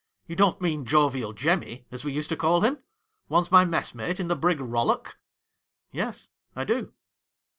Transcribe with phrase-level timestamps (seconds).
[0.25, 2.79] 'You don't mean Jovial Jemmy, as we used to call him;
[3.29, 5.19] once my messmate in the brig "Bollock."''
[5.91, 6.91] Yes, I do.'